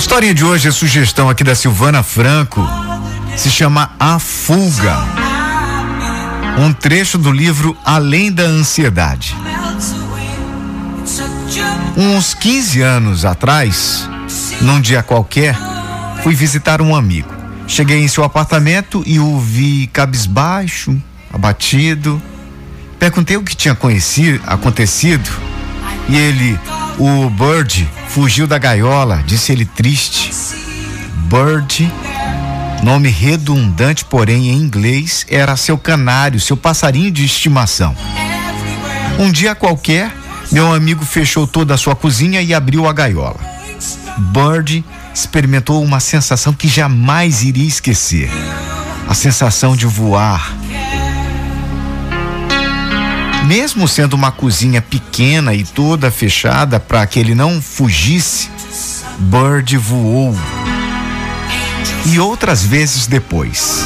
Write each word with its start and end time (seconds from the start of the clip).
história 0.00 0.32
de 0.32 0.42
hoje 0.42 0.66
é 0.66 0.70
sugestão 0.70 1.28
aqui 1.28 1.44
da 1.44 1.54
Silvana 1.54 2.02
Franco. 2.02 2.66
Se 3.36 3.50
chama 3.50 3.90
A 4.00 4.18
Fuga. 4.18 4.96
Um 6.58 6.72
trecho 6.72 7.18
do 7.18 7.30
livro 7.30 7.76
Além 7.84 8.32
da 8.32 8.44
Ansiedade. 8.44 9.36
Uns 11.98 12.32
15 12.32 12.80
anos 12.80 13.24
atrás, 13.26 14.08
num 14.62 14.80
dia 14.80 15.02
qualquer, 15.02 15.54
fui 16.22 16.34
visitar 16.34 16.80
um 16.80 16.96
amigo. 16.96 17.28
Cheguei 17.66 18.02
em 18.02 18.08
seu 18.08 18.24
apartamento 18.24 19.02
e 19.04 19.20
o 19.20 19.38
vi 19.38 19.86
cabisbaixo, 19.92 20.96
abatido. 21.30 22.20
Perguntei 22.98 23.36
o 23.36 23.42
que 23.42 23.54
tinha 23.54 23.74
conhecido, 23.74 24.42
acontecido 24.46 25.30
e 26.08 26.16
ele, 26.16 26.58
o 27.00 27.30
Bird, 27.30 27.88
fugiu 28.08 28.46
da 28.46 28.58
gaiola, 28.58 29.24
disse 29.26 29.52
ele 29.52 29.64
triste. 29.64 30.30
Bird, 31.30 31.90
nome 32.82 33.08
redundante, 33.08 34.04
porém 34.04 34.50
em 34.50 34.56
inglês, 34.58 35.24
era 35.30 35.56
seu 35.56 35.78
canário, 35.78 36.38
seu 36.38 36.58
passarinho 36.58 37.10
de 37.10 37.24
estimação. 37.24 37.96
Um 39.18 39.32
dia 39.32 39.54
qualquer, 39.54 40.14
meu 40.52 40.74
amigo 40.74 41.02
fechou 41.02 41.46
toda 41.46 41.72
a 41.72 41.78
sua 41.78 41.96
cozinha 41.96 42.42
e 42.42 42.52
abriu 42.52 42.86
a 42.86 42.92
gaiola. 42.92 43.40
Bird 44.18 44.84
experimentou 45.14 45.82
uma 45.82 46.00
sensação 46.00 46.52
que 46.52 46.68
jamais 46.68 47.42
iria 47.42 47.66
esquecer: 47.66 48.30
a 49.08 49.14
sensação 49.14 49.74
de 49.74 49.86
voar. 49.86 50.54
Mesmo 53.46 53.88
sendo 53.88 54.14
uma 54.14 54.30
cozinha 54.30 54.80
pequena 54.80 55.54
e 55.54 55.64
toda 55.64 56.10
fechada 56.10 56.78
para 56.78 57.06
que 57.06 57.18
ele 57.18 57.34
não 57.34 57.60
fugisse, 57.60 58.48
Bird 59.18 59.76
voou. 59.76 60.36
E 62.06 62.18
outras 62.18 62.64
vezes 62.64 63.06
depois. 63.06 63.84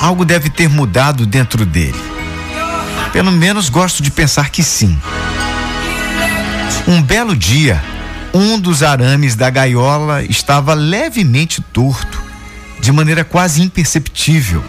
Algo 0.00 0.24
deve 0.24 0.48
ter 0.50 0.68
mudado 0.68 1.26
dentro 1.26 1.64
dele. 1.64 2.00
Pelo 3.12 3.30
menos 3.30 3.68
gosto 3.68 4.02
de 4.02 4.10
pensar 4.10 4.50
que 4.50 4.62
sim. 4.62 4.98
Um 6.86 7.02
belo 7.02 7.36
dia, 7.36 7.82
um 8.32 8.58
dos 8.58 8.82
arames 8.82 9.34
da 9.34 9.50
gaiola 9.50 10.22
estava 10.24 10.74
levemente 10.74 11.60
torto, 11.60 12.22
de 12.80 12.90
maneira 12.90 13.24
quase 13.24 13.62
imperceptível. 13.62 14.64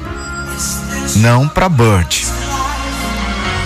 Não 1.16 1.48
para 1.48 1.70
Bird. 1.70 2.41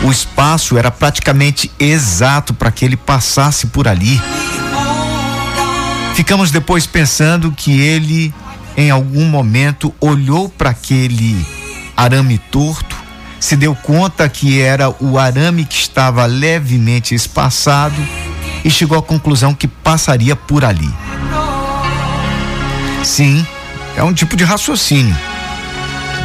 O 0.05 0.11
espaço 0.11 0.77
era 0.77 0.91
praticamente 0.91 1.71
exato 1.79 2.53
para 2.53 2.71
que 2.71 2.85
ele 2.85 2.95
passasse 2.95 3.67
por 3.67 3.87
ali. 3.87 4.21
Ficamos 6.13 6.51
depois 6.51 6.85
pensando 6.85 7.51
que 7.51 7.81
ele, 7.81 8.33
em 8.77 8.91
algum 8.91 9.25
momento, 9.25 9.93
olhou 9.99 10.47
para 10.47 10.69
aquele 10.69 11.45
arame 11.97 12.37
torto 12.37 13.05
se 13.45 13.55
deu 13.55 13.75
conta 13.75 14.27
que 14.27 14.59
era 14.59 14.89
o 14.99 15.19
arame 15.19 15.65
que 15.65 15.75
estava 15.75 16.25
levemente 16.25 17.13
espaçado 17.13 17.95
e 18.63 18.71
chegou 18.71 18.97
à 18.97 19.03
conclusão 19.03 19.53
que 19.53 19.67
passaria 19.67 20.35
por 20.35 20.65
ali. 20.65 20.91
Sim, 23.03 23.45
é 23.95 24.03
um 24.03 24.13
tipo 24.13 24.35
de 24.35 24.43
raciocínio. 24.43 25.15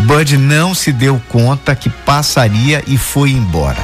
Bud 0.06 0.36
não 0.36 0.74
se 0.74 0.92
deu 0.92 1.20
conta 1.28 1.74
que 1.74 1.88
passaria 1.90 2.82
e 2.86 2.96
foi 2.96 3.30
embora. 3.30 3.82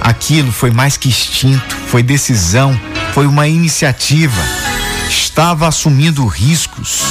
Aquilo 0.00 0.52
foi 0.52 0.70
mais 0.70 0.96
que 0.96 1.08
instinto, 1.08 1.76
foi 1.86 2.02
decisão, 2.02 2.78
foi 3.12 3.26
uma 3.26 3.46
iniciativa. 3.48 4.42
Estava 5.08 5.66
assumindo 5.68 6.26
riscos. 6.26 7.02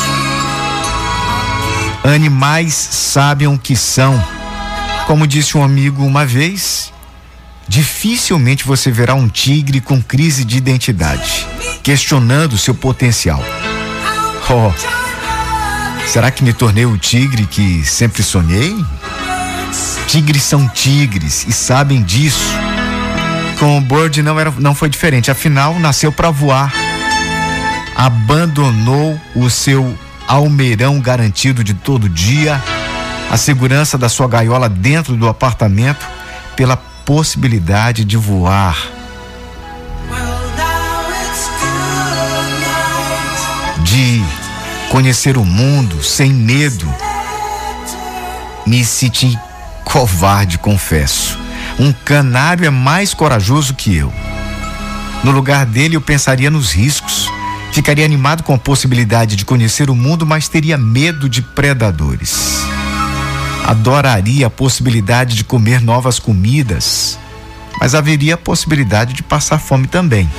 Animais 2.04 2.74
sabem 2.74 3.48
o 3.48 3.58
que 3.58 3.76
são 3.76 4.22
como 5.06 5.28
disse 5.28 5.58
um 5.58 5.64
amigo 5.64 6.04
uma 6.06 6.26
vez, 6.26 6.94
dificilmente 7.68 8.66
você 8.66 8.90
verá 8.90 9.14
um 9.14 9.28
tigre 9.28 9.82
com 9.82 10.02
crise 10.02 10.46
de 10.46 10.58
identidade, 10.58 11.46
questionando 11.84 12.58
seu 12.58 12.74
potencial. 12.74 13.44
Oh, 14.50 15.03
será 16.08 16.32
que 16.32 16.44
me 16.44 16.54
tornei 16.54 16.86
o 16.86 16.98
tigre 16.98 17.46
que 17.46 17.84
sempre 17.86 18.24
sonhei? 18.24 18.76
Tigres 20.08 20.44
são 20.44 20.68
tigres 20.68 21.46
e 21.48 21.52
sabem 21.52 22.02
disso. 22.02 22.54
Com 23.60 23.78
o 23.78 23.82
Bird 23.82 24.22
não, 24.22 24.40
era, 24.40 24.52
não 24.60 24.76
foi 24.76 24.90
diferente, 24.90 25.32
afinal, 25.32 25.80
nasceu 25.80 26.12
para 26.12 26.30
voar. 26.30 26.74
Abandonou 27.96 29.20
o 29.36 29.50
seu 29.50 29.98
almeirão 30.28 31.00
garantido 31.00 31.64
de 31.64 31.74
todo 31.74 32.10
dia 32.10 32.62
a 33.32 33.38
segurança 33.38 33.98
da 33.98 34.10
sua 34.10 34.28
gaiola 34.28 34.70
dentro 34.70 35.16
do 35.16 35.28
apartamento 35.28 36.06
pela 36.56 36.78
possibilidade 36.78 38.06
de 38.06 38.16
voar. 38.16 38.78
De 43.80 44.24
conhecer 44.94 45.40
o 45.40 45.44
mundo 45.44 46.04
sem 46.04 46.32
medo. 46.32 46.88
Me 48.64 48.86
senti 48.86 49.36
covarde, 49.84 50.60
confesso. 50.60 51.36
Um 51.80 51.92
canário 51.92 52.64
é 52.64 52.70
mais 52.70 53.12
corajoso 53.12 53.74
que 53.74 53.98
eu. 53.98 54.14
No 55.24 55.32
lugar 55.32 55.66
dele, 55.66 55.96
eu 55.96 56.02
pensaria 56.02 56.52
nos 56.52 56.74
riscos. 56.74 57.28
Ficaria 57.72 58.06
animado 58.06 58.44
com 58.44 58.54
a 58.54 58.58
possibilidade 58.60 59.36
de 59.36 59.46
conhecer 59.46 59.90
o 59.90 59.96
mundo, 59.96 60.28
mas 60.28 60.48
teria 60.48 60.78
medo 60.78 61.28
de 61.28 61.42
predadores 61.42 62.62
adoraria 63.66 64.48
a 64.48 64.50
possibilidade 64.50 65.36
de 65.36 65.44
comer 65.46 65.80
novas 65.80 66.20
comidas, 66.20 67.18
mas 67.80 67.96
haveria 67.96 68.34
a 68.34 68.38
possibilidade 68.38 69.14
de 69.14 69.24
passar 69.24 69.58
fome 69.58 69.88
também. 69.88 70.30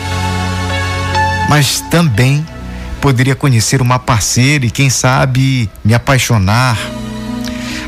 Mas 1.49 1.81
também 1.91 2.45
poderia 3.05 3.35
conhecer 3.35 3.83
uma 3.83 3.99
parceira 3.99 4.65
e, 4.65 4.71
quem 4.71 4.89
sabe, 4.89 5.69
me 5.85 5.93
apaixonar. 5.93 6.79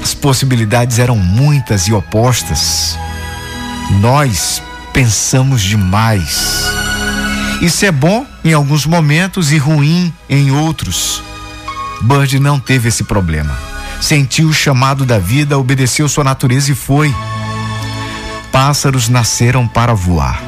As 0.02 0.12
possibilidades 0.12 0.98
eram 0.98 1.16
muitas 1.16 1.88
e 1.88 1.92
opostas. 1.94 2.98
Nós 3.98 4.62
pensamos 4.92 5.62
demais. 5.62 6.66
Isso 7.62 7.86
é 7.86 7.90
bom 7.90 8.26
em 8.44 8.52
alguns 8.52 8.84
momentos 8.84 9.52
e 9.52 9.56
ruim 9.56 10.12
em 10.28 10.50
outros. 10.50 11.22
Bird 12.02 12.38
não 12.38 12.60
teve 12.60 12.90
esse 12.90 13.02
problema 13.02 13.56
sentiu 13.98 14.48
o 14.48 14.52
chamado 14.52 15.06
da 15.06 15.18
vida, 15.18 15.58
obedeceu 15.58 16.06
sua 16.06 16.22
natureza 16.22 16.70
e 16.70 16.74
foi. 16.74 17.14
Pássaros 18.52 19.08
nasceram 19.08 19.66
para 19.66 19.94
voar. 19.94 20.38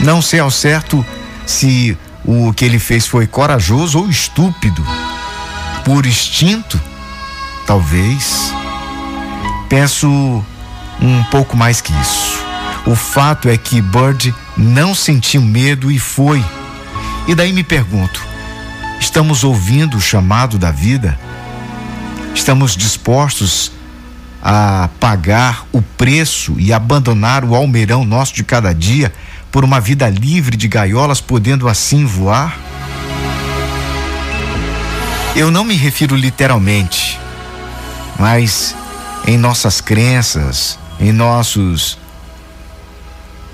Não 0.00 0.20
sei 0.20 0.40
ao 0.40 0.50
certo 0.50 1.06
se 1.46 1.96
o 2.24 2.52
que 2.52 2.64
ele 2.64 2.78
fez 2.78 3.06
foi 3.06 3.26
corajoso 3.26 3.98
ou 3.98 4.08
estúpido. 4.08 4.84
Por 5.84 6.06
instinto, 6.06 6.80
talvez. 7.66 8.52
Penso 9.68 10.08
um 11.00 11.24
pouco 11.30 11.56
mais 11.56 11.80
que 11.80 11.92
isso. 12.00 12.40
O 12.86 12.94
fato 12.94 13.48
é 13.48 13.56
que 13.56 13.80
Bird 13.80 14.34
não 14.56 14.94
sentiu 14.94 15.40
medo 15.40 15.90
e 15.90 15.98
foi. 15.98 16.44
E 17.26 17.34
daí 17.34 17.52
me 17.52 17.62
pergunto: 17.62 18.24
estamos 19.00 19.44
ouvindo 19.44 19.96
o 19.96 20.00
chamado 20.00 20.58
da 20.58 20.70
vida? 20.70 21.18
Estamos 22.34 22.76
dispostos 22.76 23.72
a 24.42 24.88
pagar 24.98 25.64
o 25.70 25.80
preço 25.80 26.56
e 26.58 26.72
abandonar 26.72 27.44
o 27.44 27.54
almeirão 27.54 28.04
nosso 28.04 28.34
de 28.34 28.42
cada 28.42 28.72
dia 28.74 29.12
por 29.52 29.64
uma 29.64 29.78
vida 29.78 30.08
livre 30.08 30.56
de 30.56 30.66
gaiolas, 30.66 31.20
podendo 31.20 31.68
assim 31.68 32.06
voar? 32.06 32.58
Eu 35.36 35.50
não 35.50 35.62
me 35.62 35.74
refiro 35.74 36.16
literalmente, 36.16 37.20
mas 38.18 38.74
em 39.26 39.36
nossas 39.36 39.80
crenças, 39.80 40.78
em 40.98 41.12
nossos 41.12 41.98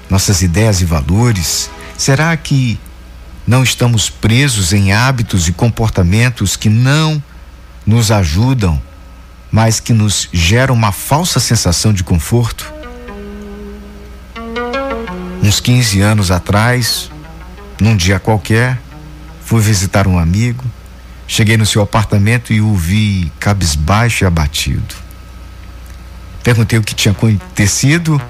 nossas 0.09 0.41
ideias 0.41 0.81
e 0.81 0.87
valores, 0.87 1.71
será 1.97 2.35
que 2.37 2.81
não 3.47 3.63
estamos 3.63 4.09
presos 4.09 4.73
em 4.73 4.93
hábitos 4.93 5.49
e 5.49 5.53
comportamentos 5.53 6.57
que 6.57 6.69
não 6.69 7.23
nos 7.87 8.11
ajudam, 8.11 8.81
mas 9.51 9.81
que 9.81 9.93
nos 9.93 10.29
geram 10.33 10.75
uma 10.75 10.93
falsa 10.93 11.41
sensação 11.41 11.93
de 11.93 12.05
conforto. 12.05 12.78
Uns 15.49 15.61
15 15.61 16.03
anos 16.03 16.31
atrás, 16.31 17.11
num 17.81 17.97
dia 17.97 18.21
qualquer, 18.21 18.79
fui 19.47 19.63
visitar 19.63 20.07
um 20.07 20.19
amigo, 20.19 20.63
cheguei 21.27 21.57
no 21.57 21.65
seu 21.65 21.81
apartamento 21.81 22.53
e 22.53 22.61
o 22.61 22.75
vi 22.75 23.33
cabisbaixo 23.41 24.25
e 24.25 24.27
abatido. 24.27 24.95
Perguntei 26.43 26.79
o 26.79 26.83
que 26.83 26.95
tinha 26.95 27.13
acontecido. 27.13 28.21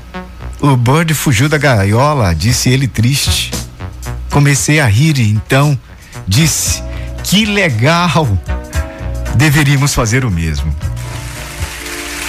O 0.61 0.77
Bird 0.77 1.13
fugiu 1.13 1.49
da 1.49 1.59
gaiola, 1.59 2.33
disse 2.33 2.71
ele 2.71 2.87
triste. 2.87 3.51
Comecei 4.31 4.79
a 4.79 4.87
rir 4.87 5.19
e 5.19 5.29
então 5.29 5.77
disse: 6.25 6.81
Que 7.25 7.45
legal! 7.45 8.29
Deveríamos 9.35 9.93
fazer 9.93 10.25
o 10.25 10.31
mesmo. 10.31 10.73